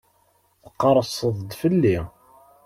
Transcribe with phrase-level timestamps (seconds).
[0.65, 1.97] Tqerrseḍ-d fell-i.